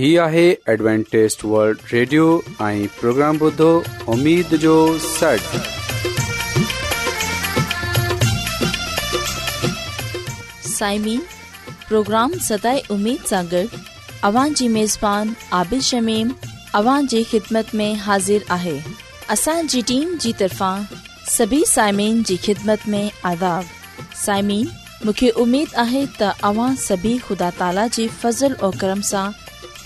هي 0.00 0.10
آهي 0.24 0.42
Adventist 0.80 1.40
world 1.52 1.80
radio 1.92 2.26
۽ 2.66 2.84
programme 2.98 3.38
بوڌو 3.40 3.66
اميد 4.12 4.52
جو 4.60 4.74
سٽ 5.06 5.48
سائمين 10.68 11.20
پروگرام 11.88 12.38
سداي 12.46 12.80
اميد 12.96 13.26
سان 13.32 13.52
اوان 14.28 14.56
جي 14.60 14.68
ميزبان 14.78 15.34
عابد 15.58 15.84
شميم 15.90 16.32
اوان 16.80 17.10
جي 17.14 17.22
خدمت 17.34 17.76
۾ 17.82 17.90
حاضر 18.06 18.48
آهي 18.58 18.74
اسان 19.36 19.70
جي 19.74 19.82
ٽيم 19.92 20.16
جي 20.26 20.32
طرفان 20.44 20.88
سڀي 21.36 21.60
سائمين 21.74 22.22
جي 22.32 22.38
خدمت 22.46 22.88
۾ 22.96 23.02
آداب 23.34 23.76
سائمين 24.24 24.64
مونکي 25.04 25.30
اميد 25.46 25.78
آهي 25.86 26.06
ته 26.22 26.50
اوان 26.52 26.82
سڀي 26.86 27.14
خدا 27.28 27.52
تالا 27.62 27.86
جي 28.00 28.08
فضل 28.24 28.58
۽ 28.66 28.76
کرم 28.86 29.06
سان 29.14 29.39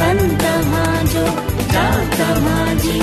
तव्हांजो 0.00 1.24
तव्हांजी 2.18 2.98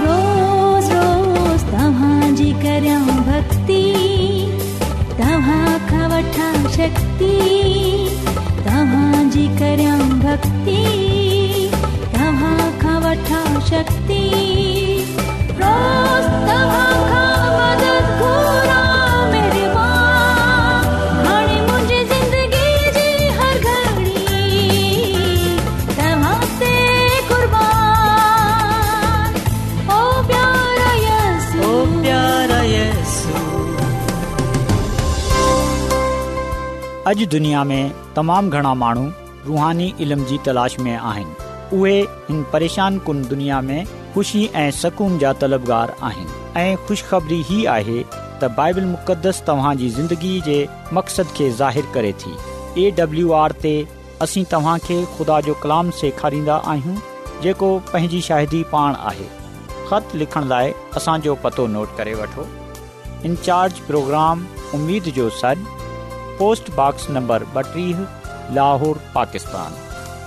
रोज़ो 0.00 1.14
तव्हांजी 1.72 2.50
करम 2.62 3.06
भक्ती 3.28 3.82
तव्हां 5.18 5.76
खां 5.90 6.06
वठी 6.12 7.34
तव्हांजी 8.66 9.46
करम 9.60 10.18
भक्ती 10.20 10.82
तव्हां 12.14 12.60
खां 12.80 12.96
वठा 13.04 13.42
श 13.68 13.83
अॼु 37.08 37.26
दुनिया 37.32 37.62
में 37.70 37.82
तमामु 38.16 38.50
घणा 38.58 38.70
माण्हू 38.82 39.02
रूहानी 39.48 39.86
इल्म 40.04 40.24
जी 40.30 40.36
तलाश 40.46 40.76
में 40.86 40.94
आहिनि 41.10 41.34
उहे 41.78 41.94
हिन 42.28 42.38
परेशान 42.52 42.96
कुन 43.08 43.20
दुनिया 43.32 43.58
में 43.68 43.80
ख़ुशी 44.14 44.44
ऐं 44.54 44.70
सुकून 44.70 45.18
जा 45.18 45.32
तलबगार 45.42 45.94
आहिनि 46.08 46.42
ऐं 46.60 46.76
ख़ुशिखबरी 46.86 47.38
ई 47.52 47.64
आहे 47.70 48.02
त 48.02 48.48
बाइबल 48.58 48.84
मुक़द्दस 48.94 49.42
तव्हांजी 49.46 49.88
ज़िंदगी 49.96 50.34
जे 50.48 50.58
मक़सद 50.98 51.30
खे 51.36 51.48
ज़ाहिर 51.60 51.84
करे 51.94 52.12
थी 52.22 52.32
एडब्लू 52.86 53.32
आर 53.42 53.52
ते 53.64 53.72
असीं 54.26 54.42
तव्हांखे 54.52 55.00
ख़ुदा 55.18 55.40
जो 55.48 55.54
कलाम 55.64 55.90
सेखारींदा 56.00 56.56
आहियूं 56.74 56.96
जेको 57.46 57.70
पंहिंजी 57.92 58.20
शाहिदी 58.28 58.62
पाण 58.74 58.94
आहे 59.12 59.26
ख़त 59.90 60.14
लिखण 60.22 60.46
लाइ 60.54 60.72
असांजो 61.00 61.34
पतो 61.46 61.66
नोट 61.76 61.96
करे 61.98 62.14
वठो 62.22 62.44
इन्चार्ज 63.30 63.78
प्रोग्राम 63.90 64.44
उमेद 64.80 65.10
जो 65.20 65.28
सर 65.44 65.66
पोस्ट 66.38 66.70
बॉक्स 66.82 67.10
नंबर 67.18 67.46
ॿटीह 67.64 68.04
लाहौर 68.58 69.00
पाकिस्तान 69.14 69.82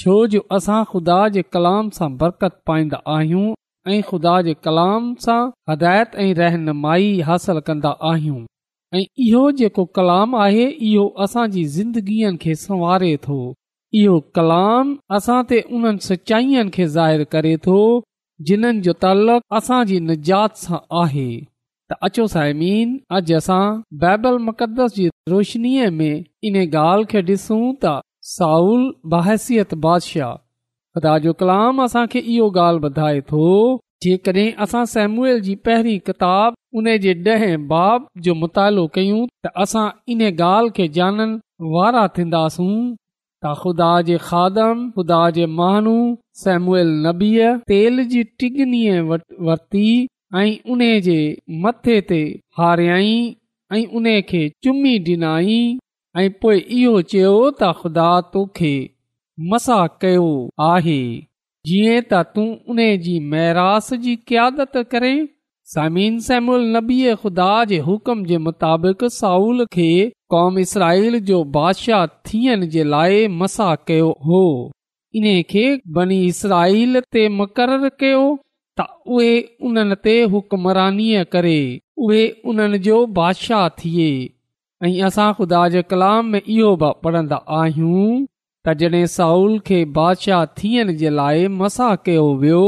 छो 0.00 0.14
जो 0.34 0.40
असां 0.56 0.78
ख़ुदा 0.92 1.16
जे 1.34 1.42
कलाम 1.54 1.88
सां 1.96 2.08
बरक़त 2.20 2.60
पाईंदा 2.70 3.00
आहियूं 3.16 3.44
ऐं 3.94 4.00
ख़ुदा 4.10 4.34
जे 4.46 4.54
कलाम 4.66 5.08
सां 5.24 5.40
हिदायत 5.70 6.14
ऐं 6.24 6.30
रहनुमाई 6.40 7.08
हासिल 7.30 7.60
कंदा 7.66 7.90
आहियूं 8.10 8.40
ऐं 8.94 9.02
इहो 9.26 9.42
जेको 9.58 9.84
कलाम 9.98 10.36
आहे 10.44 10.64
इहो 10.90 11.04
असांजी 11.26 11.64
ज़िंदगीअ 11.76 12.32
खे 12.44 12.54
संवारे 12.64 13.12
थो 13.26 13.38
इहो 14.04 14.18
कलाम 14.38 14.92
असां 15.18 15.40
ते 15.52 15.60
उन्हनि 15.78 16.04
सचाईअनि 16.08 16.70
खे 16.78 16.86
ज़ाहिरु 16.96 17.24
करे 17.36 17.54
थो 17.68 17.78
जिन्हनि 18.50 18.80
जो 18.88 18.92
तलक़ु 19.06 19.56
असांजी 19.60 19.98
निजात 20.10 20.62
सां 20.64 20.80
आहे 21.02 21.28
त 21.88 22.00
अचो 22.08 22.26
सायमीन 22.36 22.96
अॼु 23.18 23.36
असां 23.42 23.64
बाइबल 24.06 24.38
मुक़दस 24.48 24.96
जी 25.00 25.10
रोशनीअ 25.34 25.90
में 26.00 26.12
इन 26.48 26.56
ॻाल्हि 26.64 27.10
खे 27.14 27.22
ॾिसूं 27.34 28.00
साउल 28.30 28.82
बहैसियत 29.12 29.72
बादशाह 29.84 30.34
ख़ुदा 30.96 31.14
जो 31.22 31.32
कलाम 31.40 31.80
असांखे 31.84 32.18
इहो 32.32 32.46
ॻाल्हि 32.64 32.82
ॿुधाए 32.88 33.20
थो 33.30 33.46
जेकॾहिं 34.06 34.46
असां 34.66 34.82
सेमूअल 34.92 35.40
जी 35.46 35.54
पहिरीं 35.68 35.98
किताब 36.08 36.54
उन 36.80 36.90
जे 37.06 37.14
ॾहें 37.28 37.64
बाब 37.72 38.06
जो 38.26 38.34
मुतालो 38.42 38.86
कयूं 38.98 39.24
त 39.46 39.52
असां 39.64 39.86
इन 40.14 40.22
ॻाल्हि 40.28 40.74
खे 40.76 40.86
ॼाणनि 41.00 41.68
वारा 41.76 42.06
थींदासूं 42.18 42.78
त 43.42 43.54
ख़ुदा 43.64 43.90
जे 44.10 44.18
खादम 44.28 44.84
ख़ुदा 44.98 45.22
जे 45.38 45.46
महानू 45.58 45.96
सेमूल 46.44 46.94
नबीअ 47.08 47.50
तेल 47.72 48.04
जी 48.14 48.22
टिगनीअ 48.44 49.00
वरती 49.10 49.86
ऐं 50.38 50.50
उन 50.74 50.88
जे 51.08 51.18
मथे 51.66 52.00
ते 52.12 52.22
हाराई 52.60 53.14
ऐं 53.76 53.84
उन 54.02 54.12
खे 54.32 54.48
चुमी 54.64 54.98
ॾिनाई 55.14 55.62
ऐं 56.20 56.30
पोइ 56.40 56.58
इहो 56.80 57.00
चयो 57.10 57.28
त 57.58 57.68
ख़ुदा 57.76 58.06
तोखे 58.32 58.70
मसा 59.52 59.76
कयो 60.04 60.24
आहे 60.64 60.96
जीअं 61.68 61.94
त 62.10 62.18
तूं 62.34 62.44
उन 62.74 62.82
जी 63.04 63.14
महिरास 63.34 63.88
जी 64.02 64.14
कियादत 64.32 64.76
करें 64.94 65.14
ज़मीन 65.74 66.18
सैमल 66.26 66.66
नबी 66.74 66.98
ख़ुदा 67.22 67.46
जे 67.70 67.78
हुकुम 67.86 68.24
जे 68.32 68.38
मुताबिक़ 68.48 69.04
साउल 69.14 69.64
खे 69.78 69.86
कौम 70.34 70.58
इसराईल 70.64 71.18
जो 71.32 71.40
बादशाह 71.56 72.04
थियण 72.32 72.66
जे 72.76 72.84
लाइ 72.96 73.26
मसा 73.38 73.70
कयो 73.92 74.10
हो 74.28 74.42
इन 75.22 75.30
खे 75.54 75.64
बनी 76.00 76.20
इसराल 76.34 77.00
ते 77.16 77.24
मुक़ररु 77.38 77.94
कयो 78.04 78.20
त 78.80 78.88
उहे 79.16 79.32
उन्हनि 79.70 80.00
ते 80.10 80.18
हुकमरानीअ 80.36 81.24
करे 81.38 81.58
उहे 82.06 82.22
उन्हनि 82.54 82.82
जो 82.90 83.00
बादिशाह 83.20 83.68
थिए 83.80 84.10
ऐं 84.86 84.90
असां 85.06 85.26
ख़ुदा 85.38 85.58
जे 85.72 85.80
कलाम 85.90 86.30
में 86.32 86.40
इहो 86.52 86.70
बि 86.82 86.86
पढ़ंदा 87.04 87.36
आहियूं 87.58 88.06
त 88.64 88.72
जॾहिं 88.78 89.06
साउल 89.12 89.52
खे 89.68 89.76
बादशाह 89.98 90.42
थियण 90.60 90.88
जे 91.02 91.10
लाइ 91.18 91.46
मसा 91.58 91.90
कयो 92.08 92.24
वियो 92.40 92.62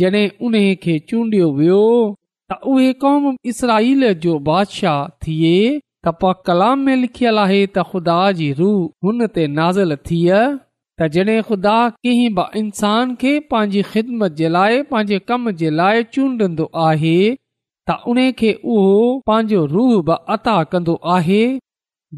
जॾहिं 0.00 0.24
उन 0.48 0.58
खे 0.82 0.98
चूंडियो 1.12 1.48
वियो 1.60 1.80
त 2.52 2.58
उहे 2.72 2.92
कौम 3.04 3.30
इसराईल 3.52 4.12
जो 4.26 4.34
बादशाह 4.50 5.00
थिए 5.26 5.54
त 6.08 6.34
कलाम 6.50 6.84
में 6.88 6.94
लिखियल 7.06 7.42
आहे 7.46 7.62
त 7.64 7.86
ख़ुदा 7.92 8.18
जी 8.40 8.50
रूह 8.60 9.08
हुन 9.08 9.26
ते 9.38 9.46
नाज़ल 9.60 9.98
थिए 10.10 10.44
त 10.44 11.10
जॾहिं 11.16 11.40
ख़ुदा 11.50 11.78
कंहिं 12.04 12.30
बि 12.40 12.48
इंसान 12.64 13.16
खे 13.24 13.34
पंहिंजी 13.54 13.86
ख़िदमत 13.94 14.38
जे 14.42 14.52
लाइ 14.58 14.82
पंहिंजे 14.92 15.24
कम 15.32 15.50
जे 15.64 15.74
लाइ 15.80 16.08
चूंडंदो 16.16 16.68
आहे 16.90 17.18
त 17.90 17.94
उन 18.12 18.18
खे 18.38 18.50
उहो 18.70 18.96
पंहिंजो 19.28 19.60
रूह 19.74 19.92
बि 20.08 20.16
अता 20.34 20.56
कंदो 20.72 20.94
आहे 21.14 21.42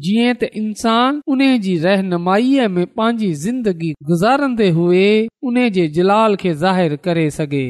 जीअं 0.05 0.33
त 0.41 0.49
इंसान 0.61 1.21
उन्हे 1.35 1.77
रहनुमाईअ 1.85 2.65
में 2.77 2.85
पंहिंजी 2.97 3.29
ज़िंदगी 3.43 3.91
गुज़ारंदे 4.09 4.67
हुए 4.79 5.05
उन 5.51 5.59
जे 5.77 5.85
जलाल 5.99 6.35
खे 6.43 6.53
ज़ाहिर 6.65 6.95
करे 7.07 7.23
सघे 7.37 7.63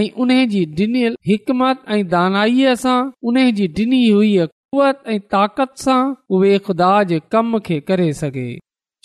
ऐं 0.00 0.04
उन 0.24 0.32
जी 0.54 0.62
ॾिनल 0.84 1.16
हिकमत 1.30 1.82
ऐं 1.96 2.00
दानाईअ 2.14 2.74
सां 2.86 2.96
उन्हे 3.30 3.50
जी 3.60 3.68
ॾिनी 3.82 4.00
हुई 4.08 4.32
क़ुवत 4.52 5.02
ऐं 5.12 5.18
ताक़त 5.36 5.76
सां 5.86 5.98
उहे 6.38 6.54
खुदा 6.68 6.92
जे 7.12 7.20
कम 7.36 7.58
खे 7.70 7.80
करे 7.90 8.08
सघे 8.24 8.48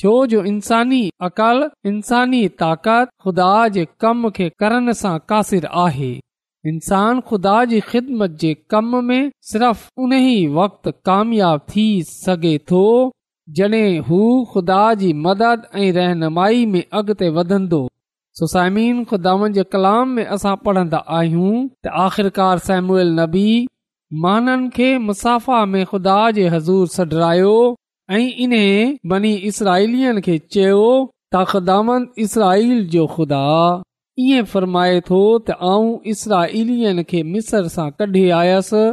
छो 0.04 0.14
जो 0.36 0.44
इंसानी 0.54 1.02
अक़ल 1.30 1.70
इंसानी 1.94 2.48
ताक़त 2.64 3.14
ख़ुदा 3.24 3.52
जे 3.80 3.86
कम 4.06 4.30
खे 4.40 4.50
करण 4.64 4.92
सां 5.04 5.16
कासिर 5.34 5.68
आहे 5.86 6.12
इंसान 6.70 7.20
ख़ुदा 7.30 7.54
जी 7.70 7.80
ख़िदमत 7.82 8.32
जे 8.42 8.54
कम 8.72 8.90
में 9.06 9.32
सिर्फ़ 9.52 9.88
उन 10.02 10.14
ई 10.14 10.46
वक़्ति 10.56 10.92
कामयाब 11.06 11.62
थी 11.76 11.86
सघे 12.10 12.58
थो 12.72 12.82
जॾहिं 13.60 13.98
हू 14.10 14.20
ख़ुदा 14.54 14.82
जी 15.02 15.12
मदद 15.26 15.66
ऐं 15.76 15.92
रहनुमाई 15.94 16.66
में 16.74 16.84
अॻिते 17.00 17.30
वधंदो 17.38 17.80
सुसाइमिन 18.40 19.04
ख़ुदावन 19.10 19.54
जे 19.54 19.64
कलाम 19.74 20.10
में 20.18 20.24
असां 20.26 20.56
पढ़ंदा 20.66 20.98
आहियूं 21.20 21.58
त 21.86 21.94
आख़िरकार 22.06 22.60
सैम्यूल 22.70 23.14
नबी 23.20 23.46
महाननि 24.24 24.70
खे 24.80 24.98
मुसाफ़ा 25.10 25.66
में 25.74 25.84
ख़ुदा 25.92 26.20
जे 26.38 26.48
हज़ूर 26.54 26.88
सडरायो 27.02 27.58
ऐं 28.18 28.26
इन 28.46 28.52
बनी 29.16 29.34
इसराईलियनि 29.54 30.22
खे 30.30 30.38
चयो 30.58 30.86
त 31.36 31.46
ख़ुदांद 31.54 32.08
इसराईल 32.28 32.88
जो 32.96 33.08
ख़ुदा 33.18 33.44
ईअं 34.30 34.46
फ़र्माए 34.52 35.00
थो 35.10 35.20
त 35.38 35.52
आऊं 35.72 36.00
इसरा 36.14 37.02
खे 37.12 37.22
मिसर 37.36 37.68
सां 37.76 37.90
कढी 38.00 38.30
आयसि 38.40 38.84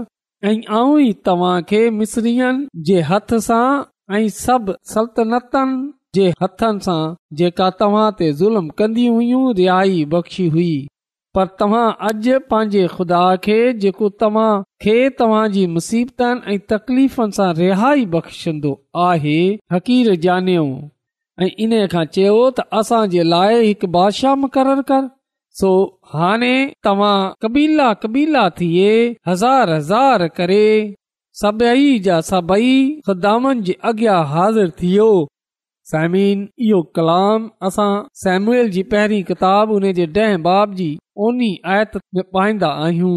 ऐं 0.48 0.56
आऊं 0.80 1.10
तव्हां 1.26 1.60
खे 1.70 1.80
मिसरीय 2.00 3.00
हथ 3.10 3.34
सां 3.48 3.64
ऐं 4.18 4.28
सभु 4.42 4.72
सल्तनतनि 4.92 5.90
जे 6.16 6.28
हथनि 6.42 6.84
सां 6.88 7.00
जेका 7.40 7.68
तव्हां 7.82 8.06
ते 8.20 8.30
ज़ुल्म 8.42 8.68
कंदी 8.80 9.06
हुयूं 9.16 9.42
रिहाई 9.60 10.04
बख़्शी 10.14 10.46
हुई 10.54 10.70
पर 11.36 11.46
तव्हां 11.62 11.82
अॼु 12.10 12.38
पंहिंजे 12.52 12.86
ख़ुदा 12.94 13.22
खे 13.46 13.58
जेको 13.84 14.08
तव्हां 14.22 14.48
खे 14.84 14.96
तव्हां 15.20 15.42
जी 15.56 15.66
मुसीबतनि 15.74 16.54
ऐं 16.54 16.58
तकलीफ़ुनि 16.72 17.38
सां 17.40 17.50
रिहाई 17.60 18.06
बख़्शंदो 18.14 18.72
आहे 19.08 19.36
हक़ीर 19.76 20.14
जानियो 20.28 20.64
ऐं 21.44 21.50
इन 21.66 21.76
खां 21.96 22.06
चयो 22.16 22.40
त 22.40 22.66
असां 22.82 23.02
जे 23.16 23.22
लाइ 23.34 23.60
हिकु 23.70 23.92
बादशाह 23.98 24.34
मुक़रर 24.46 24.82
कर 24.92 25.06
सो 25.60 25.68
हाणे 26.14 26.54
तव्हां 26.86 27.14
कबीला 27.42 27.86
कबीला 28.02 28.42
थिए 28.58 28.90
हज़ार 29.28 29.70
हज़ार 29.70 30.26
करे 30.38 30.66
सभई 31.40 31.98
जा 32.04 32.20
सभई 32.28 32.74
सदा 33.08 33.32
हाज़िर 34.34 34.70
थियो 34.82 35.10
कलाम 36.98 37.48
असां 37.68 37.90
सेम्यूल 38.24 38.68
जी 38.76 38.82
पहिरीं 38.92 39.22
किताब 39.32 39.72
जे 40.00 40.06
ॾह 40.20 40.36
बाब 40.46 40.74
जी 40.82 40.88
ओनी 41.28 41.50
आयत 41.74 41.98
में 42.16 42.22
पाईंदा 42.38 42.70
आहियूं 42.86 43.16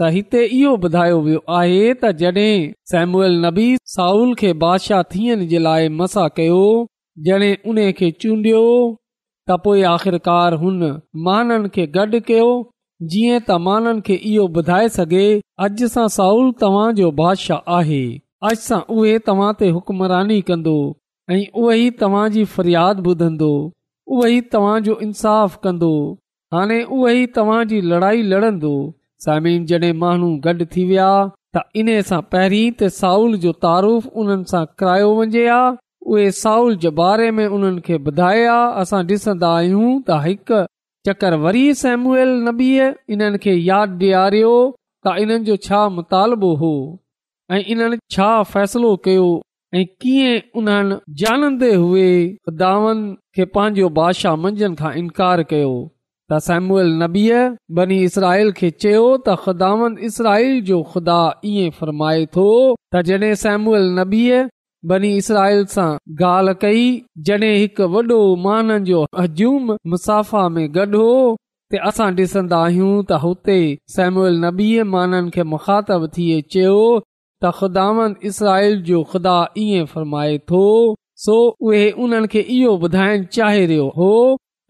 त 0.00 0.12
हिते 0.18 0.44
इहो 0.60 0.76
ॿुधायो 0.86 1.20
वियो 1.28 1.42
आहे 1.62 1.80
त 2.04 2.12
जॾहिं 2.22 2.56
सेम्यल 2.92 3.38
नबी 3.46 3.68
साउल 3.98 4.34
खे 4.44 4.52
बादशाह 4.64 5.02
थियण 5.14 5.46
जे 5.54 5.64
लाइ 5.68 5.88
मसा 6.00 6.28
कयो 6.40 6.62
जॾहिं 7.28 7.54
उन 7.74 7.84
खे 8.02 8.10
चूंडियो 8.24 8.64
त 9.56 9.82
आख़िरकार 9.90 10.54
हुन 10.62 10.80
माननि 11.26 11.68
खे 11.74 11.86
गॾु 11.96 12.18
कयो 12.28 12.50
जीअं 13.12 13.38
त 13.48 13.56
माननि 13.66 14.00
खे 14.08 14.14
इहो 14.30 14.44
ॿुधाए 14.60 14.88
सघे 14.96 15.22
अॼु 15.66 15.88
सां 15.94 16.06
साउल 16.16 16.50
तव्हांजो 16.62 17.10
बादशाह 17.20 17.72
आहे 17.78 18.02
अॼु 18.50 18.60
सां 18.66 18.80
उहे 18.96 19.18
तव्हां 19.30 19.50
ते 19.62 19.72
कंदो 20.50 20.74
ऐं 21.36 21.40
उहो 21.62 21.74
तव्हांजी 22.04 22.44
फ़रियाद 22.54 23.02
ॿुधंदो 23.12 23.50
उहो 24.12 24.30
तव्हांजो 24.56 24.96
इंसाफ़ 25.08 25.56
कंदो 25.66 25.92
हाणे 26.54 26.78
उहो 26.96 27.08
ई 27.18 27.82
लड़ाई 27.94 28.22
लड़ंदो 28.34 28.74
सामिन 29.24 29.66
जॾहिं 29.72 29.92
माण्हू 30.04 30.30
गॾु 30.48 30.66
थी 30.76 30.84
विया 30.92 31.10
त 31.56 31.64
इन 31.82 31.92
सां 32.08 32.20
पहिरीं 32.34 32.66
त 32.82 32.92
साउल 33.02 33.36
जो 33.46 33.52
तारुफ़ 33.66 34.08
उन्हनि 34.22 34.50
सां 34.54 34.64
किरायो 34.80 35.10
वञे 35.20 35.46
हा 35.50 35.62
उहे 36.12 36.30
साउल 36.44 36.76
जे 36.82 36.90
बारे 36.98 37.30
में 37.34 37.46
उन्हनि 37.56 37.80
खे 37.88 37.96
ॿुधाया 38.10 38.54
असां 38.80 39.00
ॾिसन्दा 39.10 39.50
आहियूं 39.58 39.90
त 39.90 40.14
हिकु 40.24 40.58
चकर 41.08 41.34
वरी 41.44 41.60
सेमूल 41.80 42.32
नबीअ 42.46 42.86
इन्हनि 43.16 43.38
खे 43.44 43.54
यादि 43.66 43.92
ॾियारियो 43.98 44.54
त 45.06 45.14
इन्हनि 45.24 45.46
जो 45.50 45.56
छा 45.66 45.80
मुतालबो 45.98 46.50
हो 46.62 46.72
ऐं 47.58 47.62
इन्हनि 47.74 48.00
छा 48.16 48.28
फ़ैसिलो 48.54 48.90
कयो 49.06 49.28
ऐं 49.78 49.84
कीअं 50.02 50.34
उन्हनि 50.62 50.98
जानंदे 51.24 51.70
हुए 51.84 52.08
दावन 52.66 53.06
खे 53.38 53.46
पंहिंजो 53.58 53.92
बादशाह 54.02 54.42
मंझंदि 54.46 54.74
खां 54.84 54.92
इनकार 55.04 55.42
कयो 55.54 55.72
त 55.72 56.44
सेमूअल 56.52 56.92
नबीअ 57.04 57.46
बनी 57.80 58.00
इसराइल 58.12 58.52
खे 58.60 58.72
चयो 58.86 59.06
त 59.16 59.42
ख़ुदावन 59.44 59.96
इसराइल 60.10 60.60
जो 60.72 60.82
ख़ुदा 60.92 61.20
ईअं 61.54 61.74
फ़रमाए 61.78 62.26
थो 62.38 62.48
त 62.74 63.10
जॾहिं 63.12 63.38
सेमूल 63.46 63.86
बनी 64.88 65.08
इसराइल 65.16 65.64
सां 65.72 65.88
ॻाल्हि 66.18 66.54
कई 66.62 67.48
हिकु 67.48 67.88
वॾो 67.94 69.58
मुसाफ़ा 69.94 70.48
में 70.54 70.66
गॾु 70.74 70.98
हो 71.00 71.36
असां 71.88 72.06
डि॒संदा 72.14 72.60
आहियूं 72.68 72.94
त 73.10 73.18
हुते 73.24 73.58
थिए 76.16 76.40
चयो 76.54 76.78
त 77.44 77.52
ख़ुदा 77.60 77.84
जो 78.88 79.02
ख़ुदा 79.12 79.36
ईअं 79.66 79.84
फरमाए 79.92 80.38
तो 80.52 80.62
सो 81.26 81.36
उहे 81.68 81.90
उन्हनि 82.06 82.28
खे 82.36 82.40
इहो 82.56 82.72
ॿुधाइण 82.86 83.24
चाहियो 83.36 83.86
हो 83.98 84.12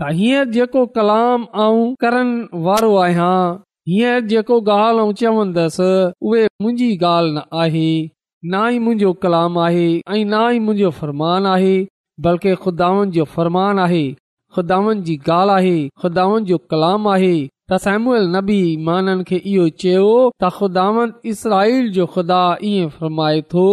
त 0.02 0.12
हीअं 0.20 0.44
जेको 0.58 0.86
कलाम 0.98 1.42
ऐं 1.66 1.80
करण 2.04 2.30
वारो 2.68 2.94
आहियां 3.08 3.42
हीअं 3.92 4.28
जेको 4.34 4.60
ॻाल्हि 4.76 5.06
ऐं 5.10 5.18
चवंदसि 5.22 5.92
उहे 6.22 6.46
मुंहिंजी 6.62 6.96
गाल 7.06 7.34
न 7.36 7.42
आहे 7.64 7.88
ना 8.48 8.60
ई 8.68 8.78
मुंहिंजो 8.82 9.12
कलाम 9.22 9.58
आहे 9.58 9.88
ऐं 10.16 10.24
ना 10.24 10.38
ई 10.50 10.58
मुंहिंजो 10.66 10.90
फ़रमान 10.98 11.46
आहे 11.46 11.72
बल्कि 12.26 12.54
ख़ुदावन 12.64 13.10
जो 13.16 13.24
फ़रमान 13.32 13.78
आहे 13.78 14.04
ख़ुदावन 14.56 15.02
जी 15.08 15.16
ॻाल्हि 15.30 15.70
आहे 15.70 15.78
ख़ुदावन 16.02 16.44
जो 16.50 16.58
कलाम 16.72 17.08
आहे 17.14 17.34
त 17.70 17.76
सामू 17.84 18.12
अल 18.18 18.28
नबी 18.36 18.62
मां 18.84 19.02
इहो 19.10 19.68
चयो 19.82 20.06
त 20.40 20.48
खुदावन 20.58 21.12
इसराईल 21.32 21.90
जो 21.98 22.06
खुदा 22.14 22.40
ईअं 22.70 22.88
फ़रमाए 22.96 23.42
थो 23.54 23.64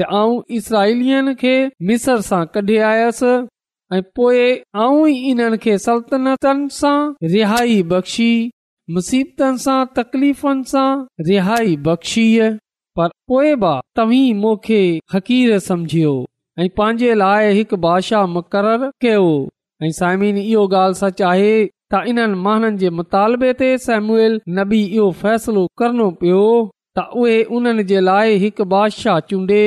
त 0.00 0.08
आऊं 0.20 0.40
इसराईलियन 0.58 1.34
खे 1.42 1.54
मिसर 1.90 2.20
सां 2.30 2.44
कढी 2.54 2.76
आयसि 2.90 3.32
ऐं 3.96 4.00
पोए 4.16 4.44
आऊं 4.86 5.06
ई 5.12 5.14
इन्हनि 5.34 5.58
खे 5.66 5.76
सल्तनतनि 5.86 6.68
सां 6.80 6.98
रिहाई 7.36 7.82
बख़्शी 7.94 8.32
मुसीबतनि 8.98 9.62
सां 9.68 9.78
तकलीफ़नि 10.00 10.68
सां 10.74 10.88
रिहाई 11.30 11.76
बख़्शी 11.90 12.26
पर 12.98 13.08
पोइ 13.28 13.54
तव्हीं 13.96 14.98
हक़ीर 15.14 15.58
समझियो 15.68 16.12
ऐं 16.58 16.68
पंहिंजे 16.78 17.12
लाइ 17.20 17.52
हिकु 17.58 17.76
बादशाह 17.86 18.26
मुक़ररु 18.36 18.88
कयो 19.04 19.26
ऐं 19.82 19.90
साइमिन 19.98 20.38
इहो 20.38 20.64
ॻाल्हि 20.78 20.98
सच 21.00 21.22
आहे 21.30 21.52
त 21.92 22.00
इन्हनि 22.12 22.40
माण्हुनि 22.46 22.76
जे 22.80 22.90
मुतालबे 22.98 23.52
ते 23.60 23.68
सेम्यूल 23.86 24.34
नबी 24.58 24.80
इहो 24.88 25.06
फ़ैसिलो 25.22 25.62
करणो 25.82 26.08
पियो 26.22 26.42
त 26.98 27.04
उहे 27.22 27.38
उन्हनि 27.58 27.84
जे 27.92 28.00
लाइ 28.08 28.36
हिकु 28.44 28.64
बादशाह 28.74 29.20
चूंडे 29.32 29.60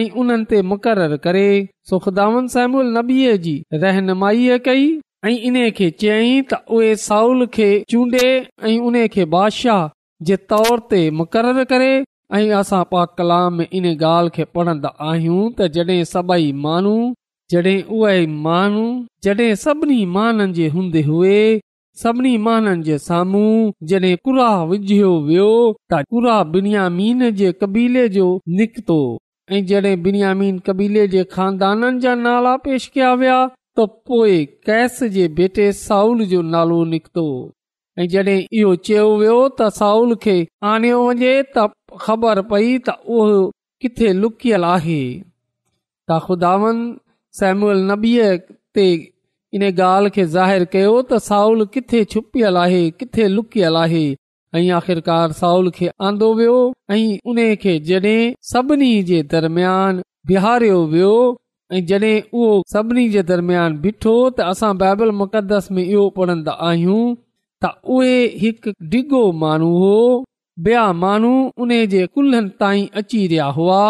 ऐं 0.00 0.04
उन्हनि 0.22 0.44
ते 0.52 0.60
मुक़ररु 0.72 1.18
करे 1.26 1.44
सुखदावन 1.92 2.46
सेम्यन 2.56 2.92
नबीअ 2.98 3.34
जी 3.48 3.56
रहनुमाईअ 3.86 4.58
कई 4.68 4.86
ऐं 5.26 5.34
इन 5.50 5.56
खे 5.80 5.90
चयईं 6.02 6.42
त 6.52 6.60
उहे 6.78 6.94
साउल 7.08 7.46
खे 7.58 7.68
चूंडे 7.94 8.24
ऐं 8.72 8.76
उन 8.92 9.04
खे 9.16 9.24
बादशाह 9.36 9.88
जे 10.30 10.36
तौर 10.54 10.86
ते 10.94 11.02
मुक़ररु 11.22 11.64
करे 11.74 11.92
ऐं 12.34 12.50
असां 12.60 12.82
पा 12.90 13.04
कलाम 13.18 13.60
इन 13.76 13.84
ॻाल्हि 13.86 14.30
खे 14.34 14.44
पढ़ंदा 14.54 14.88
आहियूं 15.08 15.42
त 15.58 15.62
जॾहिं 15.74 16.02
सभई 16.12 16.50
माण्हू 16.64 16.94
जॾहिं 17.52 17.76
उहे 17.98 18.14
माण्हू 18.46 18.86
जॾहिं 19.24 19.54
सभिनी 19.64 20.00
माननि 20.16 20.52
जे 20.56 20.66
हूंदे 20.74 21.02
हुए 21.10 21.36
सभिनी 22.02 22.34
माननि 22.46 22.82
जे 22.86 22.98
साम्हूं 23.06 23.70
जॾहिं 23.90 24.16
कुरा 24.24 24.50
विझियो 24.72 25.12
वियो 25.28 25.52
त 25.92 26.02
कुराह 26.10 26.42
बिनियामीन 26.56 27.30
जे 27.38 27.52
कबीले 27.62 28.08
जो 28.18 28.26
निकितो 28.56 28.98
ऐं 29.52 29.64
जॾहिं 29.70 30.00
बिनियामीन 30.04 30.58
कबीले 30.66 31.06
जे 31.14 31.22
ख़ानदाननि 31.34 32.00
जा 32.06 32.14
नाला 32.26 32.56
पेश 32.66 32.90
कया 32.94 33.12
विया 33.22 33.38
त 33.78 33.88
पोइ 34.10 34.36
कैस 34.68 35.02
जे 35.18 35.28
बेटे 35.40 35.72
साउल 35.84 36.24
जो 36.34 36.42
नालो 36.56 36.84
निकितो 36.94 37.28
जॾहिं 38.04 38.40
इहो 38.58 38.74
चयो 38.86 39.04
वियो 39.18 39.36
त 39.50 39.68
साउल 39.78 40.14
खे 40.24 40.32
आणियो 40.70 40.96
वञे 41.06 41.30
त 41.56 41.66
ख़बर 42.02 42.40
पई 42.50 42.66
त 42.88 42.94
उहो 43.18 43.38
किथे 43.84 44.10
लुकियल 44.22 44.64
आहे 44.72 44.98
त 45.22 46.20
ख़ुदा 46.28 46.54
ते 48.78 48.86
इन 49.56 49.62
ॻाल्हि 49.66 50.10
खे 50.14 50.24
ज़ाहिरु 50.36 50.64
कयो 50.72 50.92
त 51.10 51.18
साउल 51.30 51.64
किथे 51.74 52.04
छुपियल 52.14 52.56
आहे 52.62 52.80
किथे 53.02 53.28
लुकियल 53.36 53.76
आहे 53.82 54.02
ऐं 54.58 54.64
आख़िरकार 54.80 55.32
साउल 55.40 55.70
खे 55.78 55.88
आंदो 56.08 56.28
वियो 56.40 56.56
ऐं 56.90 57.02
उन 57.32 57.38
खे 57.62 57.74
जड॒हिं 57.90 58.34
सभिनी 58.52 58.90
जे 59.10 59.22
दरम्यान 59.34 60.02
बिहारियो 60.32 60.82
वियो 60.92 61.14
ऐं 61.74 61.84
जड॒हिं 61.92 62.20
उहो 62.40 62.52
सभिनी 62.74 63.08
जे 63.16 63.22
दरमयान 63.32 63.78
बीठो 63.86 64.16
त 64.16 64.50
असां 64.54 64.72
बाइबल 64.84 65.12
मुक़दस 65.22 65.70
में 65.78 65.82
इहो 65.84 66.08
पढ़ंदा 66.20 66.58
आहियूं 66.68 67.02
त 67.64 67.70
उहे 67.94 68.50
माण्हू 69.42 69.68
हो 69.78 70.88
माण्हू 71.02 71.30
उन्हनि 71.62 72.40
ताईं 72.60 72.86
अची 73.00 73.26
रहिया 73.26 73.44
हुआ 73.58 73.80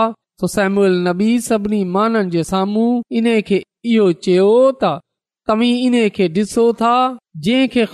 सभिनी 0.54 1.38
साम्हूं 2.52 2.88
इन 3.18 3.26
खे 3.48 3.58
इहो 3.94 4.10
चयो 4.26 4.52
त 4.82 4.92
तव्हीं 5.48 5.74
इन 5.88 6.08
खे 6.16 6.28
डि॒सो 6.36 6.72
था 6.80 6.94
जंहिंखे 7.46 7.84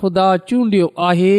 खुदा 0.00 0.28
चूंडियो 0.48 0.92
आहे 1.08 1.36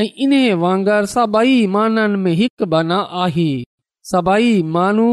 ऐं 0.00 0.08
इन 0.24 0.34
वांगर 0.64 1.04
सभई 1.14 1.66
माननि 1.76 2.18
में 2.24 2.32
हिकु 2.40 2.66
बना 2.74 2.98
आहे 3.24 3.50
सभई 4.12 4.52
मानू 4.76 5.08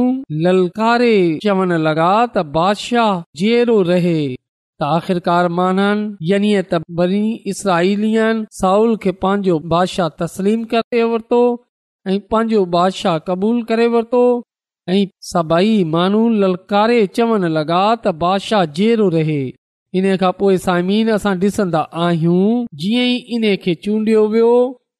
ललकारे 0.47 1.13
चवण 1.43 1.73
लॻा 1.87 2.11
त 2.37 2.45
बादशाह 2.57 3.11
रहे 3.91 4.19
आख़िरकार 4.83 5.47
यानी 6.31 6.51
त 6.73 8.49
साउल 8.51 8.95
खे 9.03 9.11
पंहिंजो 9.23 9.57
बादशाह 9.73 10.07
तस्लीम 10.21 10.63
करे 10.73 11.03
वरितो 11.11 11.39
ऐं 12.07 12.19
पंहिंजो 12.31 12.63
बादशाह 12.75 13.17
क़बूल 13.27 13.61
करे 13.71 13.87
वरितो 13.95 14.21
ऐं 14.89 15.05
सभई 15.31 15.83
माण्हू 15.95 16.27
ललकारे 16.43 16.99
चवण 17.17 17.45
लॻा 17.57 17.83
त 18.05 18.13
बादशाह 18.23 18.65
जहिड़ो 18.79 19.07
रहे 19.17 19.41
इन 20.01 20.09
खां 20.23 20.31
पोए 20.39 20.57
साइमीन 20.67 21.09
असां 21.17 21.35
डि॒सन्दा 21.43 21.79
आहियूं 22.05 22.65
जीअं 22.83 23.05
ई 23.09 23.15
इन्हे 23.37 23.55
खे 23.65 23.75
चूंडियो 23.87 24.25
वियो 24.35 24.51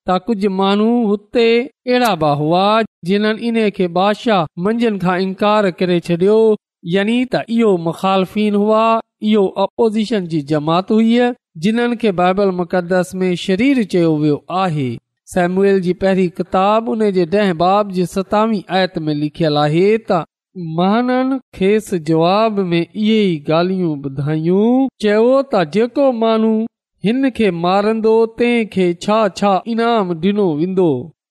त 0.09 0.19
कुझु 0.27 0.50
माण्हू 0.61 0.89
हुते 1.11 1.47
अहिड़ा 1.61 2.13
बि 2.25 2.33
हुआ 2.43 2.65
जिन्हनि 3.11 3.47
इन 3.51 3.69
खे 3.79 3.88
बादशाह 4.00 4.47
मंझंदि 4.67 5.05
खां 5.05 5.17
इनकार 5.29 5.71
करे 5.81 6.00
छॾियो 6.09 6.38
یعنی 6.89 7.23
त 7.33 7.41
इहो 7.55 7.75
मुखालफ़िन 7.85 8.55
हुआ 8.55 8.83
इहो 9.31 9.45
अपोज़िशन 9.63 10.27
जी 10.27 10.41
जमात 10.51 10.91
हुई 10.91 11.19
जिन्हनि 11.63 11.95
खे 12.01 12.11
बाइबल 12.19 12.51
मुक़दस 12.59 13.11
में 13.21 13.35
शरीर 13.43 13.83
चयो 13.91 14.15
वियो 14.17 14.43
आहे 14.61 14.89
सैम्युएल 15.33 15.79
जी 15.88 15.93
पहिरीं 16.01 16.29
किताब 16.38 16.89
उन 16.89 17.11
जे 17.17 17.25
ॾह 17.41 17.53
बाब 17.61 17.91
जी 17.97 18.05
सतावीह 18.13 18.73
आयत 18.77 18.97
में 19.05 19.13
लिखयलु 19.15 19.59
आहे 19.65 19.88
त 20.09 20.23
महाननि 20.79 21.39
खेसि 21.55 22.00
जवाब 22.09 22.59
में 22.73 22.79
इहे 22.81 23.19
ई 23.25 23.38
ॻाल्हियूं 23.50 23.93
ॿुधायूं 24.05 24.88
चयो 25.01 25.38
त 25.53 25.63
जेको 25.77 26.11
माण्हू 26.23 26.51
हिन 27.05 27.29
खे 27.38 27.51
मारंदो 27.67 28.15
तंहिं 28.41 28.65
खे 28.77 28.89
छा 29.07 29.19
छा 29.41 29.53
इनाम 29.75 30.13
डि॒नो 30.25 30.50
वेंदो 30.65 30.89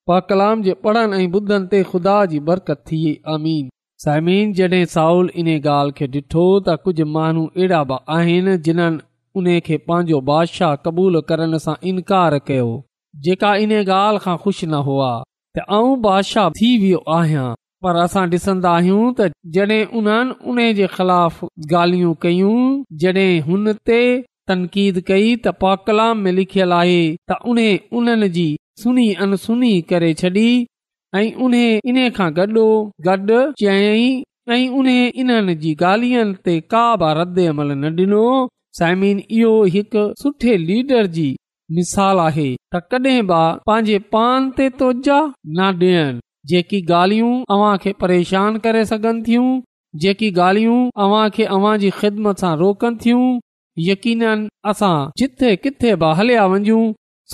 पा 0.09 0.21
कलाम 0.31 0.63
जे 0.69 0.75
पढ़नि 0.87 1.21
ऐं 1.25 1.29
ॿुधनि 1.41 1.67
ते 1.77 1.83
ख़ुदा 1.93 2.17
जी 2.33 2.41
बरकत 2.51 2.83
थिए 2.91 3.13
आमीन 3.35 3.69
साइमिन 4.03 4.53
जॾहिं 4.59 4.85
साउल 4.91 5.27
इन 5.41 5.49
ॻाल्हि 5.55 5.93
खे 5.97 6.07
ॾिठो 6.13 6.43
त 6.67 6.75
कुझु 6.85 7.05
माण्हू 7.17 7.43
अहिड़ा 7.57 7.81
बि 7.91 7.97
आहिनि 8.19 8.53
जिन्हनि 8.69 9.03
उन 9.41 9.49
खे 9.67 9.77
पंहिंजो 9.89 10.21
बादशाह 10.29 10.73
क़बूलु 10.87 11.21
करण 11.33 11.57
सां 11.65 11.75
इनकार 11.91 12.37
कयो 12.51 12.71
जेका 13.27 13.51
इन 13.65 13.75
ॻाल्हि 13.83 14.23
खां 14.27 14.37
ख़ुशि 14.45 14.67
न 14.67 14.81
हुआ 14.87 15.11
त 15.59 15.67
आऊं 15.81 15.93
बादशाह 16.09 16.49
थी 16.61 16.71
वियो 16.85 17.03
आहियां 17.19 17.45
पर 17.85 18.01
असां 18.05 18.25
डि॒सन्दा 18.37 18.73
आहियूं 18.79 19.05
त 19.21 19.29
जड॒ 19.59 19.81
उन्हनि 20.03 20.35
उन 20.55 20.63
जे 20.81 20.89
ख़िलाफ़ 20.97 21.45
ॻाल्हियूं 21.69 22.15
कयूं 22.27 22.57
जॾहिं 23.05 23.29
हुन 23.51 23.75
ते 23.91 24.01
तनक़ीद 24.55 25.05
कई 25.13 25.29
त 25.29 25.57
पाकलाम 25.67 26.27
में 26.29 26.33
लिखियल 26.41 26.77
आहे 26.83 26.99
त 27.07 27.41
उन 27.55 27.65
उन्हनि 28.01 28.35
जी 28.41 28.51
अनसुनी 29.29 29.75
करे 29.95 30.15
छॾी 30.25 30.49
ऐं 31.19 31.31
उन 31.45 31.55
इन 31.91 31.97
खां 32.17 32.27
गॾो 32.37 32.63
गॾु 33.07 33.39
चयाई 33.61 34.03
ऐं 34.49 34.59
उन 34.81 34.89
इन्हनि 34.91 35.55
जी 35.63 35.73
ॻाल्हियुनि 35.85 36.37
ते 36.47 36.53
का 36.75 36.83
बि 37.03 37.09
रद्द 37.21 37.39
अमल 37.53 37.71
न 37.77 37.85
ॾिनो 38.01 38.21
साइमीन 38.79 39.23
इहो 39.39 39.53
हिकु 39.77 40.05
सुठे 40.21 40.57
लीडर 40.69 41.07
जी 41.17 41.27
मिसाल 41.79 42.19
आहे 42.27 42.47
त 42.75 42.83
कॾहिं 42.93 43.23
बि 43.31 43.41
पंहिंजे 43.71 43.99
पान 44.15 44.47
ते 44.59 44.69
तवजा 44.83 45.19
न 45.25 45.67
ॾियनि 45.73 46.21
जेकी 46.53 46.81
ॻाल्हियूं 47.01 47.33
अव्हां 47.57 47.75
खे 47.87 47.93
परेशान 48.05 48.59
करे 48.69 48.85
सघनि 48.95 49.23
थियूं 49.29 49.51
जेकी 50.05 50.31
ॻाल्हियूं 50.49 50.79
अव्हां 51.07 51.29
खे 51.39 51.45
अवां 51.59 51.77
जी 51.85 51.91
ख़िदमत 52.01 52.45
सां 52.45 52.57
रोकनि 52.65 52.99
थियूं 53.05 53.27
यकीन 53.91 54.25
असां 54.75 54.97
जिथे 55.23 55.55
किथे 55.67 55.97
बि 56.05 56.15
हलिया 56.23 56.47
वञू 56.55 56.81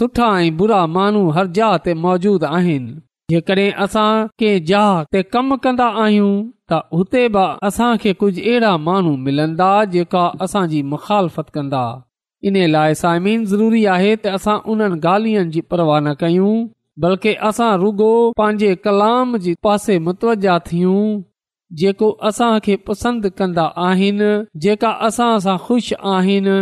सुठा 0.01 0.33
ऐं 0.41 0.53
बुरा 0.63 0.81
माण्हू 0.97 1.25
हर 1.39 1.53
जा 1.61 1.75
ते 1.89 1.93
मौजूद 2.07 2.45
आहिनि 2.53 2.97
जेकॾहिं 3.31 3.71
असां 3.85 4.11
कंहिं 4.41 4.65
जहाज़ 4.67 5.07
ते 5.15 5.21
कमु 5.35 5.57
कंदा 5.63 5.87
आहियूं 6.03 6.35
त 6.73 6.77
उते 6.99 7.23
बि 7.37 7.45
असां 7.69 7.89
खे 8.03 8.13
कुझु 8.21 8.43
अहिड़ा 8.43 8.69
माण्हू 8.89 9.13
मिलंदा 9.25 9.71
जेका 9.95 10.23
असांजी 10.47 10.83
मुख़ालफ़त 10.93 11.49
कंदा 11.57 11.81
इन 12.51 12.57
लाइ 12.75 12.95
साइमीन 13.03 13.41
ज़रूरी 13.55 13.81
आहे 13.95 14.13
त 14.27 14.35
असां 14.39 14.55
उन्हनि 14.75 15.01
ॻाल्हियुनि 15.15 15.53
जी 15.57 15.63
परवाह 15.75 15.99
न 16.05 16.15
कयूं 16.23 16.55
बल्कि 17.07 17.35
असां 17.51 17.71
रुगो 17.83 18.13
पंहिंजे 18.43 18.71
कलाम 18.87 19.37
जे 19.49 19.57
पासे 19.69 19.99
मुतवजा 20.07 20.59
थियूं 20.71 21.03
जेको 21.83 22.11
असां 22.31 22.53
खे 22.69 22.79
पसंदि 22.91 23.35
कंदा 23.43 23.67
आहिनि 23.91 24.33
जेका 24.69 24.95
असां 25.11 25.33
सां 25.49 25.57
ख़ुशि 25.69 26.01
आहिनि 26.17 26.59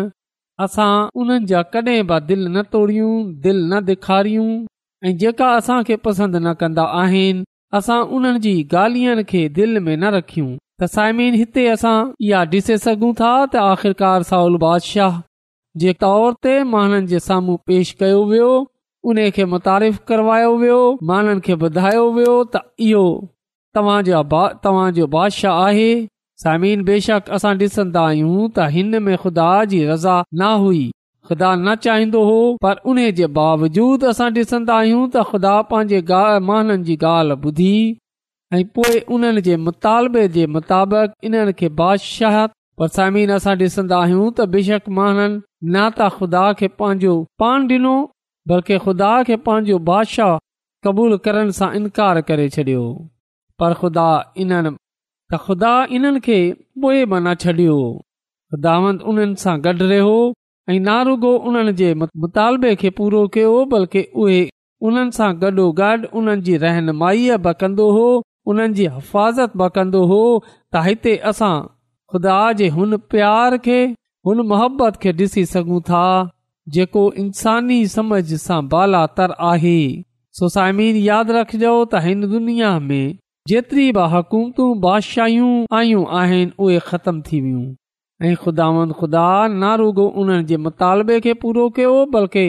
असां 0.69 0.91
उन्हनि 1.25 1.49
जा 1.53 1.61
कॾहिं 1.77 2.05
बि 2.15 2.25
दिलि 2.33 2.49
न 2.57 2.69
तोड़ियूं 2.77 3.15
दिलि 3.45 3.65
न 3.71 3.89
ॾेखारियूं 3.93 4.51
ऐं 5.09 5.17
जेका 5.21 5.47
असां 5.55 5.79
खे 5.87 5.97
पसंदि 6.07 6.39
न 6.43 6.53
कंदा 6.61 6.83
आहिनि 7.01 7.43
असां 7.79 7.97
उन्हनि 8.19 8.39
जी 8.45 8.53
ॻाल्हियुनि 8.75 9.25
खे 9.33 9.41
दिलि 9.57 9.81
में 9.89 9.97
न 9.97 10.13
रखियूं 10.17 10.51
त 10.83 10.89
साइमिन 10.95 11.35
हिते 11.41 11.65
असां 11.75 11.97
इहा 12.29 12.41
ॾिसे 12.55 12.77
सघूं 12.85 13.11
था 13.19 13.33
त 13.55 13.65
आख़िरकार 13.73 14.23
साउल 14.31 14.57
बादशाह 14.63 15.19
जे 15.83 15.93
तौर 16.05 16.33
ते 16.47 16.55
माननि 16.73 17.07
जे 17.13 17.21
साम्हूं 17.27 17.57
पेश 17.73 17.93
कयो 18.03 18.25
वियो 18.33 18.49
उन 19.13 19.21
खे 19.39 19.45
मुतारिफ़ 19.57 19.99
करवायो 20.13 20.57
वियो 20.65 20.81
माननि 21.13 21.45
खे 21.49 21.61
ॿुधायो 21.69 22.09
वियो 22.19 22.37
त 22.55 22.65
इहो 22.89 23.05
तव्हांजा 23.79 24.23
तव्हांजो 24.65 25.11
बादशाह 25.19 25.63
आहे 25.69 25.91
साइमीन 26.47 26.89
बेशक 26.93 27.31
असां 27.39 27.55
ॾिसंदा 27.67 28.09
आहियूं 28.13 28.49
त 28.57 28.71
हिन 28.79 29.03
में 29.09 29.17
ख़ुदा 29.25 29.53
जी 29.75 29.87
रज़ा 29.93 30.17
न 30.43 30.55
हुई 30.67 30.85
ख़ुदा 31.29 31.55
न 31.57 31.75
चाहींदो 31.85 32.23
हो 32.29 32.39
पर 32.63 32.81
उन 32.93 32.99
जे 33.19 33.27
बावजूद 33.37 34.03
असां 34.11 34.27
ॾिसंदा 34.41 34.75
आहियूं 34.81 35.05
त 35.13 35.23
ख़ुदा 35.29 35.53
पंहिंजे 35.71 36.01
गाननि 36.11 36.77
जी 36.89 36.97
ॻाल्हि 37.11 37.37
ॿुधी 37.51 37.77
ऐं 38.59 38.65
पोए 38.79 38.99
उन्हनि 39.17 39.43
जे 39.47 39.57
मुतालबे 39.69 40.25
जे 40.35 40.45
मुताबिक़ 40.57 41.15
इन्हनि 41.29 41.55
खे 41.63 41.71
बादशाह 41.81 42.37
पर 42.83 42.93
समीन 42.99 43.33
असां 43.39 43.55
ॾिसंदा 43.69 44.03
आहियूं 44.03 44.27
त 44.33 44.49
बेशक 44.57 44.93
माननि 45.01 45.41
न 45.41 45.87
त 45.97 46.11
ख़ुदा 46.19 46.45
खे 46.61 46.71
पंहिंजो 46.83 47.17
पान 47.45 47.69
ॾिनो 47.79 47.95
बल्कि 48.55 48.79
ख़ुदा 48.87 49.11
खे 49.33 49.41
पंहिंजो 49.49 49.79
बादशाह 49.91 50.37
क़बूल 50.89 51.17
करण 51.29 51.57
सां 51.63 51.71
इनकार 51.83 52.23
करे 52.33 52.49
छॾियो 52.61 52.85
पर 53.63 53.79
ख़ुदा 53.83 54.09
इन 54.47 54.57
त 54.61 55.43
ख़ुदा 55.49 55.75
इन्हनि 56.01 56.27
खे 56.31 56.39
पोए 56.85 57.05
में 57.17 57.35
छॾियो 57.47 57.81
ख़ुदा 58.53 58.81
उन्हनि 58.89 59.35
सां 59.49 59.61
ऐं 60.71 60.79
ना 60.81 61.01
उन्हनि 61.03 61.73
जे 61.79 61.93
मुतालबे 62.03 62.75
खे 62.83 62.91
पूरो 62.99 63.27
कयो 63.35 63.57
बल्कि 63.73 64.03
उहे 64.23 64.39
उन्हनि 64.91 65.13
सां 65.17 65.29
गॾो 65.43 65.67
गॾु 65.81 66.07
उन्हनि 66.21 66.43
जी 66.47 66.57
रहनुमाईअ 66.65 67.37
बि 67.47 67.53
कंदो 67.63 67.89
हो 67.97 68.07
उन्हनि 68.53 68.75
जी 68.79 68.87
हिफ़ाज़त 68.95 69.57
बि 69.63 69.69
कंदो 69.75 70.01
हो 70.13 70.21
त 70.47 70.83
हिते 70.87 71.17
असां 71.33 71.53
खुदा 72.13 72.39
जे 72.61 72.69
हुन 72.79 72.97
प्यार 73.15 73.57
खे 73.67 73.79
हुन 74.29 74.41
मोहबत 74.53 74.97
खे 75.05 75.13
ॾिसी 75.21 75.45
सघूं 75.53 75.81
था 75.91 76.05
जेको 76.79 77.03
इंसानी 77.25 77.79
समझ 77.99 78.25
सां 78.49 78.61
बालात 78.75 79.21
आहे 79.29 79.77
सोसाइमीन 80.41 80.97
यादि 81.09 81.37
रखजो 81.41 81.77
त 81.85 82.05
हिन 82.07 82.27
दुनिया 82.35 82.73
में 82.89 83.03
जेतिरी 83.53 83.87
बि 83.99 84.11
हुकूमतू 84.17 84.73
बादशाहूं 84.89 85.55
आयूं 85.83 86.05
आहिनि 86.21 86.53
उहे 86.67 86.79
थी 86.99 87.41
वियूं 87.47 87.65
ऐं 88.23 88.35
खुदा 88.43 88.67
ख़ुदा 89.01 89.75
रुगो 89.77 90.07
उन्हनि 90.23 90.45
जे 90.51 90.57
मुतालबे 90.67 91.19
खे 91.21 91.33
पूरो 91.45 91.69
कयो 91.79 91.95
बल्कि 92.13 92.45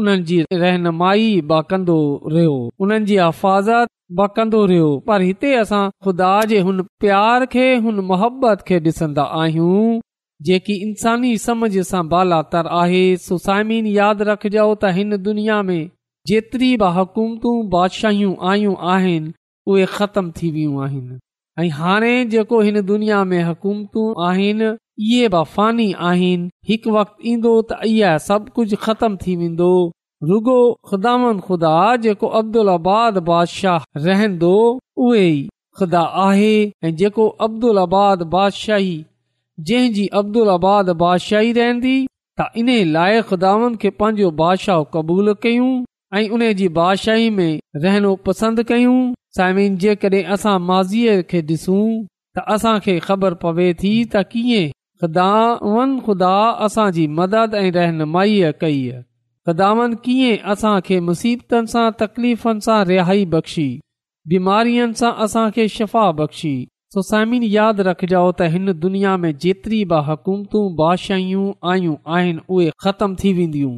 उन्हनि 0.00 0.22
जी 0.30 0.38
रहनुमाई 0.62 1.26
ब 1.40 1.60
कंदो 1.70 1.96
रहियो 2.32 2.54
उन्हनि 2.86 3.04
जी 3.10 3.16
हफ़ाज़त 3.18 3.88
कंदो 4.36 4.64
रहियो 4.70 4.88
पर 5.08 5.20
हिते 5.28 5.52
असां 5.56 5.82
खुदा 6.04 6.30
जे 6.52 6.60
हुन 6.68 6.82
प्यार 7.04 7.46
खे 7.56 7.66
हुन 7.86 8.00
मोहबत 8.12 8.62
खे 8.70 8.78
ॾिसंदा 8.86 9.22
आहियूं 9.42 10.00
जेकी 10.48 10.78
इंसानी 10.88 11.36
समझ 11.46 11.72
सां 11.92 12.02
बालात 12.08 12.54
आहे 12.64 13.04
सुसाइमिन 13.28 13.86
यादि 14.00 14.30
रखजो 14.32 14.66
त 14.74 14.94
हिन 15.00 15.20
दुनिया 15.30 15.60
में 15.70 15.82
जेतिरी 16.30 16.72
बि 16.84 16.92
हुकूमतू 17.00 17.52
बादशाहियूं 17.76 18.34
आयूं 18.54 18.74
आहिनि 18.94 19.32
उहे 19.72 19.86
ख़तम 19.96 20.30
थी 20.40 20.50
वियूं 20.56 20.82
आहिनि 20.86 21.18
ऐं 21.60 21.68
हाणे 21.78 22.12
जेको 22.34 22.60
हिन 22.70 22.80
दुनिया 22.90 23.22
में 23.30 23.42
हुकूमतू 23.50 24.04
आहिनि 24.28 24.72
इहे 25.08 25.28
बाफ़ानी 25.32 25.84
हिकु 26.70 26.90
वक्त 26.94 27.12
ईंदो 27.32 27.50
त 27.68 27.78
इहा 27.88 28.08
सभ 28.28 28.48
कुझु 28.56 28.76
ख़तम 28.86 29.16
थी 29.20 29.34
वेंदो 29.42 29.68
रुगो 30.30 30.56
ख़ुदा 30.88 31.74
जेको 32.06 32.26
अब्दुल 32.40 32.68
आबाद 32.72 33.18
बादशाह 33.28 33.84
रहंदो 34.06 34.50
उहे 35.06 35.28
ख़ुदा 35.80 36.00
आहे 36.26 36.72
जंहिंजी 39.68 40.06
अब्दुल 40.20 40.48
आबाद 40.56 40.92
बादशाही 41.00 41.52
रहंदी 41.60 41.96
त 42.40 42.46
इन 42.60 42.68
लाइ 42.92 43.20
खुदावन 43.30 43.74
खे 43.80 43.90
पंहिंजो 44.02 44.30
बादशाह 44.42 44.82
क़बूल 44.94 45.32
कयूं 45.46 45.70
ऐं 46.18 46.28
उन 46.36 46.46
जी 46.60 46.68
बादशाही 46.80 47.28
में 47.40 47.60
रहन 47.86 48.14
पसंद 48.28 48.62
कयूं 48.70 48.96
साइमिन 49.40 49.76
जेकॾहिं 49.86 50.24
असां 50.36 50.58
माज़ीअ 50.68 51.20
खे 51.32 51.42
ॾिसूं 51.54 51.82
त 52.38 52.44
असांखे 52.56 52.98
ख़बर 53.08 53.34
पवे 53.44 53.72
थी 53.82 53.92
त 54.14 54.22
कीअं 54.32 54.70
ख़ुदावन 55.02 55.90
ख़ुदा 56.06 56.36
असांजी 56.64 57.06
मदद 57.18 57.54
ऐं 57.58 57.70
रहनुमाईअ 57.72 58.50
कई 58.60 58.80
ख़ुदावन 59.46 59.94
कीअं 60.04 60.42
असां 60.52 60.80
खे 60.88 60.96
मुसीबतनि 61.06 61.70
सां 61.74 61.84
तकलीफ़ुनि 62.00 62.60
सां 62.66 62.78
रिहाई 62.90 63.24
बख़्शी 63.34 63.66
बीमारियुनि 64.32 64.98
सां 65.02 65.12
असांखे 65.26 65.64
शफ़ा 65.76 66.04
बख़्शी 66.18 66.52
सोसाइमिन 66.96 67.46
यादि 67.56 67.86
रखिजो 67.88 68.22
त 68.38 68.48
हिन 68.56 68.72
दुनिया 68.84 69.16
में 69.24 69.30
जेतिरी 69.46 69.78
बि 69.94 70.00
हुकूमतू 70.10 70.62
बादशायूं 70.82 71.46
आयूं 71.74 71.96
आहिनि 72.18 72.44
उहे 72.58 72.68
ख़तमु 72.86 73.16
थी 73.22 73.32
वेंदियूं 73.40 73.74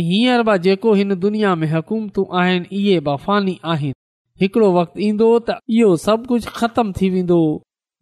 ऐं 0.00 0.04
हींअर 0.08 0.46
बि 0.50 0.58
जेको 0.68 0.94
हिन 1.02 1.18
दुनिया 1.26 1.54
में 1.62 1.70
हुकूमतू 1.74 2.24
आहिनि 2.44 2.72
इहे 2.82 2.96
बफ़ानी 3.10 3.58
आहिनि 3.74 3.98
हिकिड़ो 4.44 4.72
वक़्तु 4.80 5.04
ईंदो 5.10 5.30
त 5.50 5.58
इहो 5.80 5.90
सभु 6.06 6.32
कुझु 6.32 6.54
ख़तम 6.62 6.94
थी 7.00 7.10
वेंदो 7.18 7.40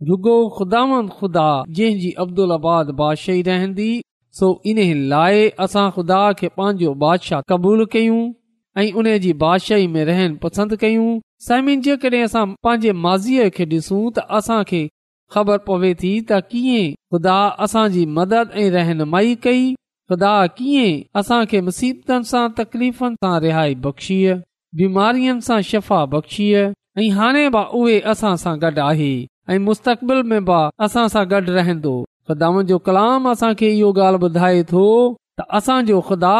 रुगो 0.08 0.34
ख़ुदा 0.58 0.80
ख़ुदा 1.18 1.48
जंहिंजी 1.78 2.10
अब्दुल 2.22 2.52
आबाद 2.52 2.90
बादशाही 3.00 3.40
रहंदी 3.48 3.88
सो 4.38 4.48
इन 4.72 4.78
लाइ 5.08 5.42
असां 5.64 5.82
ख़ुदा 5.96 6.20
खे 6.38 6.48
पंहिंजो 6.60 6.92
बादशाह 7.02 7.40
क़बूल 7.50 7.84
कयूं 7.94 8.20
ऐं 8.82 8.92
उन 9.02 9.10
जी 9.24 9.32
बादशाही 9.42 9.86
में 9.96 10.04
रहन 10.10 10.36
पसंदि 10.44 10.76
कयूं 10.84 11.10
कॾहिं 11.48 12.22
असां 12.28 12.46
पंहिंजे 12.68 12.92
माज़ीअ 13.08 13.48
खे 13.58 13.66
डि॒सू 13.74 13.98
त 14.10 14.24
असां 14.40 14.58
खे 14.70 14.80
ख़बर 15.36 15.58
पवे 15.66 15.92
थी 16.02 16.12
त 16.30 16.38
कीअं 16.52 16.88
ख़ुदा 17.14 17.36
असांजी 17.66 18.04
मदद 18.20 18.56
ऐं 18.62 18.68
रहनुमाई 18.78 19.34
कई 19.48 19.62
ख़ुदा 19.74 20.34
कीअं 20.62 21.02
असां 21.22 21.42
खे 21.52 21.60
मुसीबतनि 21.68 22.30
सां 22.32 22.46
तकलीफ़नि 22.62 23.18
सां 23.26 23.34
रिहाई 23.48 23.74
बख़्शीअ 23.88 24.38
बीमारियुनि 24.82 25.46
सां 25.50 25.60
शफ़ा 25.72 26.02
बख़्शी 26.16 26.48
ऐं 26.60 27.10
हाणे 27.20 27.44
बि 27.58 27.62
उहे 27.82 27.98
असां 28.14 28.32
सां 28.46 28.54
गॾु 28.66 28.80
आहे 28.86 29.10
ऐं 29.52 29.58
मुस्तक़बिल 29.58 30.20
रहंदो 31.54 32.62
जो 32.68 32.76
कलाम 32.88 33.28
असांखे 33.28 33.68
इहो 33.70 33.90
ॻाल्हि 33.92 34.20
ॿुधाए 34.26 34.62
थो 34.70 34.82
त 35.40 35.44
असांजो 35.58 36.00
ख़ुदा 36.08 36.34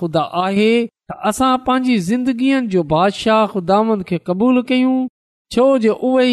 खुदा 0.00 0.22
आहे 0.44 0.70
असां 1.30 1.54
पंहिंजी 1.68 1.96
ज़िंदगीअ 2.08 3.36
ख़ुदा 3.52 3.78
कयूं 4.68 5.06
छो 5.56 5.64
जो 5.86 5.94
उहे 6.08 6.26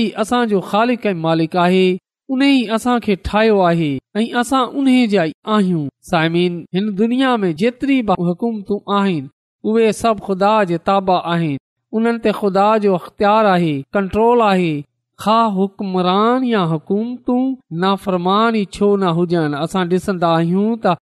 उन 2.30 2.42
ई 2.50 2.62
असां 2.76 2.98
खे 3.06 3.16
ठाहियो 3.30 3.60
आहे 3.70 3.90
ऐं 4.18 4.28
असां 4.42 4.62
उन 4.78 4.88
जा 5.16 5.24
ई 5.24 5.32
आहियूं 5.56 5.86
साइमिन 6.10 6.54
हिन 6.76 6.90
दुनिया 7.02 7.36
में 7.44 7.52
जेतिरी 7.64 8.02
बि 8.10 8.14
हुकूमतूं 8.32 8.78
आहिनि 9.00 9.28
उहे 9.72 9.92
सभु 10.02 10.26
ख़ुदा 10.30 10.54
जा 10.74 10.78
ताबा 10.92 11.18
आहिनि 11.36 11.58
उन्हनि 12.00 12.20
ते 12.28 12.32
खुदा 12.42 12.66
जो 12.88 12.94
अख़्तियार 13.02 13.46
आहे 13.52 13.72
कंट्रोल 13.98 14.42
आहे 14.50 14.72
खा 15.20 15.40
हुकमरान 15.58 16.44
या 16.44 16.60
हुकूमतू 16.72 17.36
नाफ़रमान 17.84 18.56
छो 18.78 18.88
न 18.96 19.12
हुजनि 19.20 19.58
असां 19.66 19.84
ॾिसंदा 19.92 20.30
आहियूं 20.40 20.70
त 20.86 20.94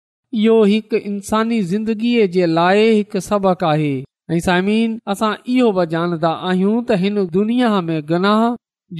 इहो 0.44 0.56
हिकु 0.72 0.96
इंसानी 1.10 1.60
ज़िंदगीअ 1.70 2.26
जे 2.34 2.46
लाइ 2.58 2.84
हिकु 2.96 3.20
सबक 3.28 3.64
आहे 3.72 3.92
ऐं 4.34 4.40
साइमी 4.48 4.76
असां 5.14 5.32
इहो 5.54 5.70
बि 5.78 5.84
ॼाणंदा 5.94 6.32
आहियूं 6.50 6.76
त 6.88 6.98
हिन 7.04 7.22
दुनिया 7.38 7.70
में 7.88 7.96
गनाह 8.12 8.42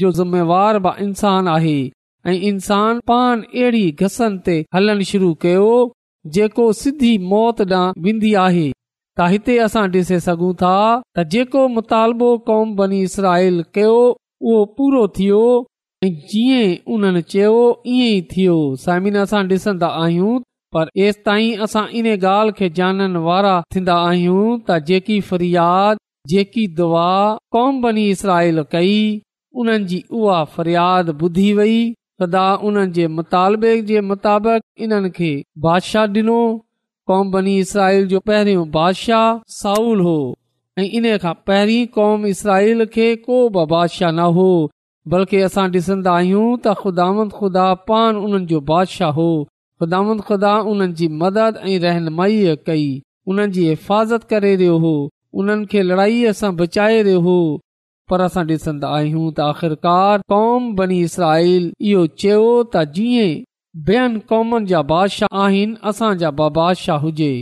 जो 0.03 0.13
ज़िमेवार 0.21 0.79
बि 0.89 0.95
इंसान 1.07 1.49
आहे 1.57 1.77
ऐं 2.31 2.39
इंसान 2.53 3.01
पान 3.13 3.43
अहिड़ी 3.49 3.85
घसन 4.05 4.39
ते 4.49 4.57
हलण 4.75 5.03
शुरू 5.13 5.33
कयो 5.45 5.73
जेको 6.39 6.67
सिधी 6.81 7.13
मौत 7.35 7.61
ॾांहुं 7.75 7.93
वेंदी 8.09 8.35
आहे 8.47 8.67
त 8.73 9.29
हिते 9.35 9.59
असां 9.69 9.87
ॾिसे 9.99 10.21
सघूं 10.31 10.53
था 10.67 10.75
त 11.19 11.27
जेको 11.37 11.69
मुतालबो 11.79 12.33
कौम 12.51 12.75
बनी 12.83 13.03
इसराइल 13.11 13.63
कयो 13.79 13.97
उहो 14.45 14.65
पूरो 14.79 15.07
थियो 15.19 15.41
ऐं 16.05 16.11
जीअं 16.31 16.65
उन्हनि 16.95 17.21
चयो 17.35 17.53
ईअं 17.95 18.15
ई 18.15 18.23
थियो 18.33 18.55
साइमिन 18.85 19.17
असां 19.23 19.43
ॾिसन्दा 19.51 19.89
आहियूं 20.05 20.33
पर 20.77 20.89
तेसि 20.99 21.21
ताईं 21.27 21.59
असां 21.67 21.83
इन 22.01 22.07
ॻाल्हि 22.15 22.55
खे 22.59 22.69
जाननि 22.79 23.21
वारा 23.27 23.53
थींदा 23.75 23.97
आहियूं 24.09 24.43
त 24.71 24.79
जेकी 24.89 25.21
फरियाद 25.29 26.03
जेकी 26.35 26.67
दुआ 26.81 27.07
कौम 27.57 27.81
बनी 27.87 28.09
इसराइल 28.17 28.63
कई 28.75 28.99
उन्हनि 29.63 29.87
जी 29.93 30.03
उहा 30.21 30.43
फरियाद 30.59 31.15
ॿुधी 31.23 31.49
वई 31.61 31.79
सदा 32.23 32.45
उन्हनि 32.71 32.93
जे 32.99 33.07
मुतालबे 33.21 33.77
जे 33.93 34.01
मुताबिक़ 34.11 34.69
इन्हनि 34.89 35.11
खे 35.21 35.33
बादशाह 35.71 36.07
ॾिनो 36.21 36.41
कौम 37.11 37.31
बनी 37.39 37.59
इसराईल 37.67 38.07
जो 38.15 38.21
पहिरियों 38.33 38.69
बादशाह 38.79 39.27
साउल 39.63 40.01
हो 40.11 40.17
ऐं 40.79 40.85
इन 40.99 41.05
खां 41.23 41.33
पहिरीं 41.47 41.87
क़ौम 41.95 42.25
इसराइल 42.27 42.85
खे 42.93 43.07
को 43.25 43.39
बादशाह 43.57 44.11
न 44.11 44.21
हो 44.37 44.47
बल्कि 45.15 45.41
असां 45.49 45.65
ॾिसंदा 45.75 46.13
आहियूं 46.21 46.45
त 46.45 46.75
ख़ुदांद 46.83 47.33
ख़ुदा 47.39 47.65
पान 47.89 48.21
उन्हनि 48.29 48.47
जो 48.53 48.61
बादशाह 48.71 49.11
हो 49.19 49.27
ख़ुदांद 49.45 50.23
ख़ुदा 50.31 50.53
उन्हनि 50.73 50.97
जी 51.03 51.09
मदद 51.25 51.59
ऐं 51.73 51.79
रहनुमाई 51.85 52.41
कई 52.71 52.87
उन्हनि 53.33 53.55
जी 53.59 53.67
हिफ़ाज़त 53.69 54.25
करे 54.33 54.55
रहियो 54.63 54.79
हो 54.87 54.95
उन्हनि 55.43 55.67
खे 55.75 55.83
लड़ाईअ 55.91 56.33
सां 56.41 56.53
बचाए 56.63 57.03
रहियो 57.09 57.21
हो 57.29 57.37
पर 58.13 58.27
असां 58.31 58.49
ॾिसंदा 58.59 58.97
आहियूं 59.03 59.27
त 59.31 59.49
आख़िरकार 59.51 60.27
कौम 60.37 60.73
बनी 60.83 61.03
इसराइल 61.13 61.71
इहो 61.93 62.07
चयो 62.25 62.47
त 62.65 62.89
जीअं 62.97 63.31
ॿियनि 63.93 64.25
क़ौमनि 64.33 64.67
जा 64.75 64.85
बादशाह 64.97 65.41
आहिनि 65.47 65.79
असांजा 65.93 66.31
बादशाह 66.45 67.07
हुजे 67.09 67.33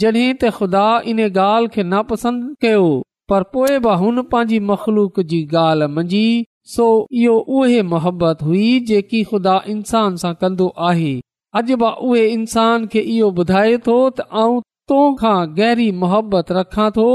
जॾहिं 0.00 0.28
त 0.32 0.50
ख़ुदा 0.56 0.82
इन 1.12 1.18
ॻाल्हि 1.24 1.68
खे 1.72 1.82
नापसंद 1.92 2.44
कयो 2.64 2.84
पर 3.32 3.42
पोइ 3.54 3.78
बि 3.86 3.96
हुन 4.02 4.20
पंहिंजी 4.34 4.60
मखलूक 4.68 5.18
जी 5.32 5.40
ॻाल्हि 5.62 5.88
मंझी 5.96 6.20
सो 6.74 6.86
इहो 7.22 7.34
उहे 7.56 7.82
मोहबत 7.92 8.42
हुई 8.50 8.68
जेकी 8.90 9.22
खुदा 9.32 9.54
इंसान 9.72 10.16
सां 10.22 10.32
कंदो 10.44 10.68
आहे 10.90 11.10
अॼु 11.60 11.76
बि 11.82 11.90
उहे 12.10 12.22
इन्सान 12.36 12.86
खे 12.94 13.00
इहो 13.16 13.28
ॿुधाए 13.42 13.76
थो 13.88 13.98
त 14.18 14.28
आऊं 14.44 14.56
محبت 14.92 15.52
गहरी 15.58 15.90
मोहबत 16.04 16.46
रखां 16.60 16.88
थो 16.98 17.06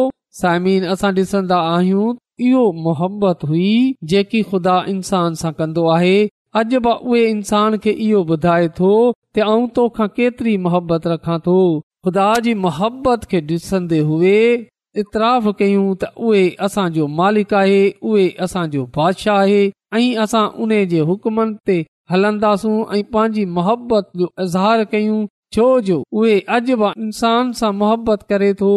साइमिन 0.42 0.86
असां 0.94 1.14
डि॒सन्दा 1.18 1.58
आहियूं 1.74 2.14
इहो 2.50 2.64
मोहबत 2.86 3.44
हुई 3.52 3.72
जेकी 4.14 4.42
खुदा 4.52 4.78
इंसान 4.96 5.40
सां 5.42 5.52
कंदो 5.62 5.88
आहे 5.96 6.16
अॼु 6.62 6.80
बि 6.90 6.94
उहे 7.10 7.26
इंसान 7.34 7.82
खे 7.88 7.98
इहो 8.10 8.24
ॿुधाए 8.38 8.70
थो 8.82 8.96
त 9.34 9.52
आऊं 9.52 9.68
तोखां 9.82 10.10
केतरी 10.22 10.58
मोहबत 10.70 11.12
रखां 11.16 11.40
थो 11.50 11.60
ख़ुदा 12.06 12.34
जी 12.46 12.54
मोहबत 12.64 13.24
खे 13.30 13.40
ॾिसंदे 13.52 14.00
हुए 14.08 14.38
इतराफ़ 15.02 15.48
कयूं 15.60 15.86
त 16.02 16.08
उहे 16.28 16.42
असांजो 16.68 17.06
मालिक 17.20 17.54
आहे 17.60 17.80
उहे 18.12 18.26
असांजो 18.46 18.84
बादशाह 18.98 19.38
आहे 19.42 19.62
ऐं 19.98 20.18
असां 20.24 20.46
उन 20.66 20.72
जे 20.94 21.00
हुकमनि 21.10 21.56
ते 21.70 21.76
हलंदासूं 22.14 22.76
ऐं 22.98 23.04
पंहिंजी 23.16 23.46
मोहबत 23.58 24.10
जो 24.22 24.28
इज़हार 24.46 24.84
कयूं 24.94 25.20
छो 25.56 25.66
जो 25.90 25.98
उहे 26.22 26.36
अॼु 26.58 26.76
बि 26.84 26.90
इंसान 27.06 27.52
सां 27.62 27.72
मोहबत 27.82 28.26
करे 28.32 28.50
थो 28.62 28.72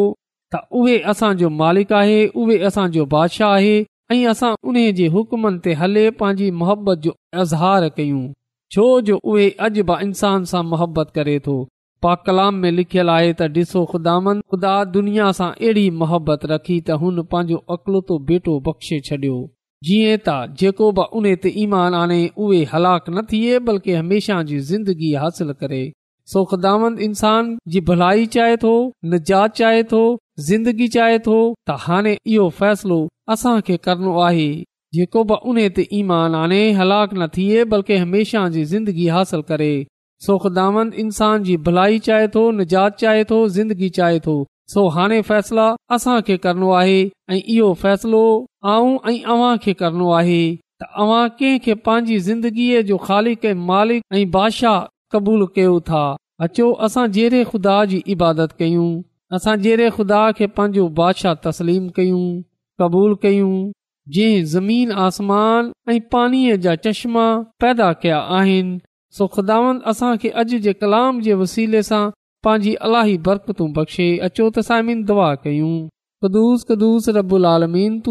त 0.55 0.61
उहे 0.83 0.99
असांजो 1.15 1.49
मालिक 1.63 1.93
आहे 2.03 2.21
उहे 2.43 2.57
असांजो 2.71 3.05
बादशाह 3.17 3.53
आहे 3.59 3.77
ऐं 4.17 4.21
असां 4.35 4.53
उन 4.73 4.79
जे 5.01 5.07
हुकमनि 5.17 5.61
ते 5.65 5.73
हले 5.83 6.07
पंहिंजी 6.23 6.49
मोहबत 6.63 7.05
जो 7.09 7.13
इज़हार 7.45 7.89
कयूं 7.99 8.23
छो 8.77 8.89
जो 9.11 9.21
उहे 9.33 9.51
अॼु 9.69 9.85
बि 9.93 10.01
इंसान 10.09 10.41
सां 10.55 10.65
मोहबत 10.75 11.13
करे 11.19 11.39
थो 11.49 11.59
पा 12.03 12.15
कलाम 12.27 12.55
में 12.63 12.71
लिखियलु 12.73 13.11
आहे 13.13 13.33
त 13.39 13.47
ॾिसो 13.57 13.81
ख़ुदांद 13.93 14.41
ख़ुदा 14.53 14.73
दुनिया 14.93 15.25
सां 15.39 15.49
अहिड़ी 15.57 15.85
मोहबत 16.03 16.47
रखी 16.53 16.77
त 16.87 16.95
हुन 17.03 17.23
पंहिंजो 17.33 17.57
अकलोतो 17.77 18.17
बेटो 18.31 18.55
बख़्शे 18.69 19.01
छडि॒यो 19.09 19.41
जीअं 19.89 20.15
त 20.29 20.37
जेको 20.63 20.89
बि 21.01 21.05
उन 21.21 21.29
ते 21.45 21.53
ईमान 21.65 21.95
आने 21.99 22.19
उहे 22.47 22.61
हलाक 22.73 23.11
न 23.11 23.25
थिए 23.33 23.59
बल्कि 23.69 23.93
हमेशह 24.01 24.41
जी 24.53 24.59
ज़िंदगी 24.71 25.11
हासिल 25.25 25.53
करे 25.65 25.83
सो 26.35 26.45
ख़ुदांद 26.55 27.05
इंसान 27.09 27.53
जी 27.75 27.85
भलाई 27.93 28.27
चाहे 28.39 28.57
थो 28.65 28.73
निजात 29.17 29.61
चाहे 29.63 29.85
थो 29.93 30.03
ज़िंदगी 30.51 30.89
चाहे 30.99 31.19
थो 31.31 31.37
त 31.53 31.81
हाणे 31.87 32.17
इहो 32.37 32.49
फ़ैसिलो 32.65 33.01
असांखे 33.37 33.77
करणो 33.91 34.17
आहे 34.31 34.51
जेको 35.01 35.27
बि 35.33 35.41
उन 35.53 35.63
ते 35.81 35.89
ईमान 36.03 36.43
आने 36.45 36.63
हलाक 36.83 37.15
न 37.21 37.31
थिए 37.39 37.65
बल्कि 37.77 38.03
हमेशह 38.09 38.49
जी 38.59 38.65
ज़िंदगी 38.77 39.13
हासिल 39.19 39.51
करे 39.55 39.73
सो 40.25 40.37
खुदान 40.39 40.93
इंसान 41.03 41.43
जी 41.45 41.57
भलाई 41.67 41.99
चाहे 42.07 42.27
थो 42.33 42.41
निजात 42.57 42.97
चाहे 43.03 43.23
तो 43.29 43.37
ज़िंदगी 43.49 43.89
चाहे 43.99 44.19
थो 44.27 44.33
सो 44.73 44.87
हाणे 44.97 45.21
फैसला 45.29 45.69
असांखे 45.97 46.37
करणो 46.47 46.71
आहे 46.81 46.99
ऐं 47.31 47.39
इहो 47.45 47.73
फ़ैसिलो 47.85 48.21
आऊं 48.73 48.91
ऐं 49.13 49.17
अव्हां 49.35 49.57
खे 49.63 49.73
करणो 49.83 50.11
आहे 50.17 50.43
तव्हां 50.83 51.29
कंहिं 51.39 51.59
खे 51.65 51.75
पंहिंजी 51.87 52.19
ज़िंदगीअ 52.27 52.83
जो 52.91 52.97
ख़ाली 53.07 53.37
ऐं 53.53 54.31
बादशाह 54.37 54.79
क़बूलु 55.13 55.47
कयो 55.57 55.81
था 55.89 56.03
अचो 56.47 56.71
असां 56.87 57.07
जहिड़े 57.17 57.43
ख़ुदा 57.53 57.85
जी 57.95 58.03
इबादत 58.17 58.53
कयूं 58.59 58.87
असां 59.37 59.57
जहिड़े 59.65 59.89
ख़ुदा 59.97 60.21
खे 60.41 60.47
पंहिंजो 60.61 60.87
बादशाह 61.01 61.35
तस्लीम 61.49 61.89
कयूं 61.97 62.23
क़बूलु 62.83 63.17
कयूं 63.25 63.53
जंहिं 64.19 64.45
ज़मीन 64.59 64.93
आसमान 65.09 65.73
ऐं 65.95 66.01
पाणीअ 66.15 66.57
जा 66.69 66.75
चश्मा 66.87 67.27
पैदा 67.65 67.93
कया 68.05 68.21
आहिनि 68.39 68.79
सो 69.19 69.27
खुदा 69.35 69.55
असां 69.91 70.09
खे 70.23 70.31
अॼु 70.41 70.59
जे 70.67 70.73
कलाम 70.83 71.15
जे 71.29 71.33
वसीले 71.39 71.79
सां 71.89 72.03
पंहिंजी 72.47 72.73
अलाही 72.89 73.17
बरकतू 73.29 73.65
बख़्शे 73.79 74.05
अचो 74.27 74.45
दुआ 75.09 75.31
कयूं 75.47 76.29
तूं 76.35 78.09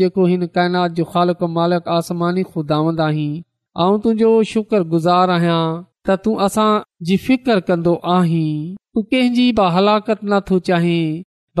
जेको 0.00 0.22
हिन 0.26 0.42
काइनात 0.56 0.96
जो 1.00 1.04
खालक 1.12 1.42
मालिक 1.58 1.84
आसमानी 1.98 2.42
खुदावंद 2.56 3.04
आहीं 3.06 3.28
ऐं 3.84 3.96
तुंहिंजो 4.04 4.30
शुक्रगुज़ार 4.52 5.28
आहियां 5.36 5.62
त 6.08 6.18
तूं 6.24 6.34
असां 6.48 6.68
जी 7.10 7.16
फिकर 7.28 7.58
कन्दो 7.70 7.94
आहीं 8.18 8.54
तू 8.94 8.98
कंहिंजी 9.12 9.46
बि 9.60 9.64
हलाकत 9.78 10.18
न 10.24 10.32
थो 10.50 10.56
चाहें 10.68 11.06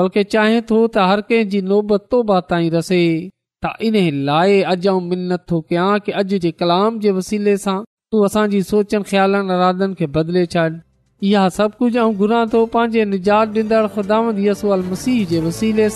बल्कि 0.00 0.20
चाहें 0.36 0.60
थो 0.72 0.78
त 0.86 0.96
हर 1.12 1.20
कंहिंजी 1.30 1.60
नोबत 1.74 2.02
तोबाताई 2.16 2.66
रसे 2.78 3.02
इन 3.82 4.20
लाइ 4.24 4.60
अॼु 4.72 4.88
आऊं 4.90 5.00
मिं 5.10 5.16
नथो 5.32 5.60
कयां 5.70 5.98
की 6.06 6.12
अॼु 6.20 6.38
जे 6.44 6.50
कलाम 6.62 6.98
जे 7.04 7.10
वसीले 7.12 7.56
सां 7.58 7.78
तूं 8.12 8.24
असांजी 8.24 10.06
बदिले 10.16 10.44
छॾ 10.54 10.68
इहा 11.28 11.48
सभु 11.58 11.74
कुझु 11.78 11.98
आऊं 12.00 12.14
घुरां 12.16 12.46
थो 12.52 12.64
पंहिंजे 12.74 13.04
निजात 13.04 13.54
जे 13.58 15.40
वसीले 15.40 15.88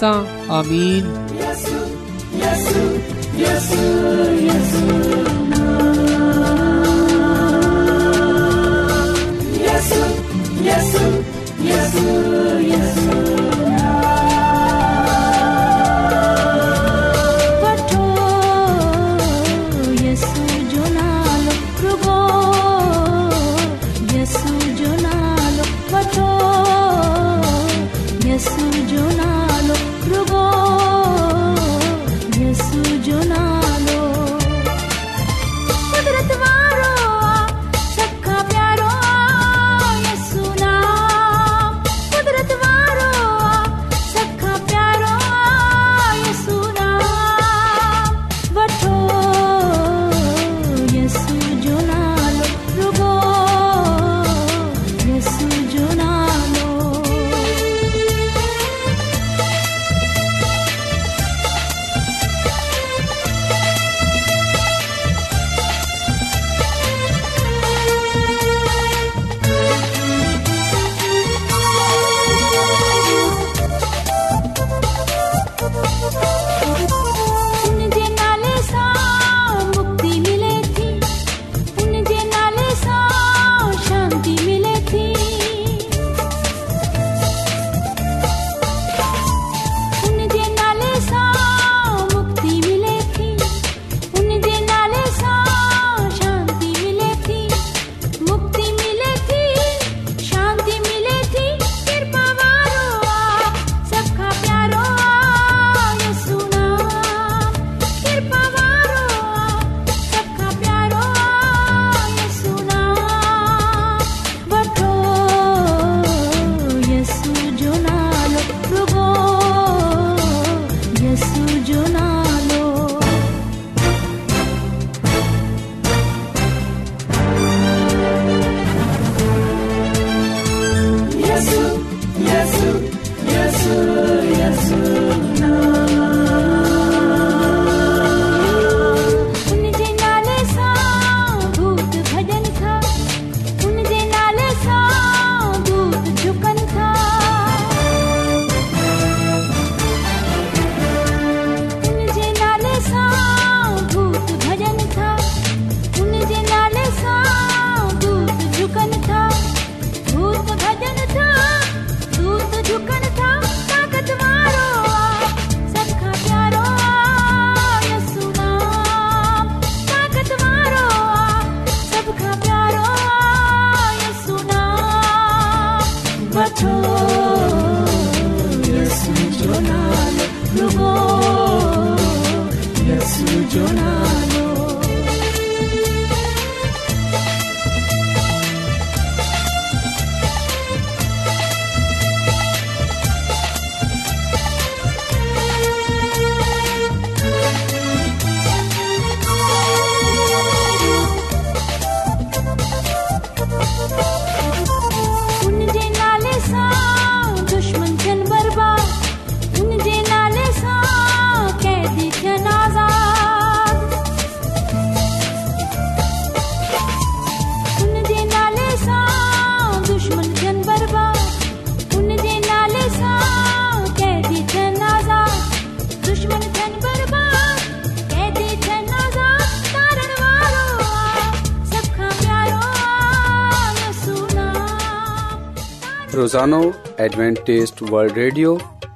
ज़ोनो 236.33 236.61
एडवेंटेस 237.05 237.73
वल्ड 237.83 238.13
रेडियो 238.19 238.51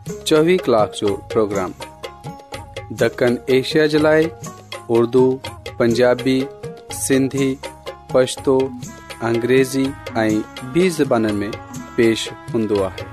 चोवीह 0.08 0.58
کلاک 0.64 0.92
جو 1.00 1.06
پروگرام 1.32 1.70
دکن 3.00 3.34
ایشیا 3.56 3.84
جلائے 3.94 4.22
اردو 4.88 5.24
پنجابی 5.78 6.40
سندھی 7.06 7.54
پشتو 8.12 8.58
पछतो 8.60 9.24
अंग्रेज़ी 9.28 9.84
ऐं 10.18 10.42
ॿी 10.72 10.88
ज़बाननि 10.98 11.32
में 11.40 11.52
पेश 11.96 12.28
हूंदो 12.54 12.82
आहे 12.88 13.06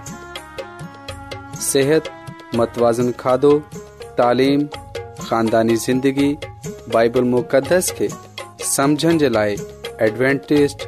सिहत 1.66 2.10
मतवाज़न 2.60 3.12
खाधो 3.24 3.52
तालिम 4.20 4.66
ख़ानदानी 4.68 5.76
ज़िंदगी 5.86 6.34
बाइबल 6.94 7.24
मुक़दस 7.38 7.92
खे 8.00 8.10
समुझण 8.76 9.18
जे 9.24 9.30
लाइ 9.40 9.58
एडवेंटेस्ट 10.08 10.88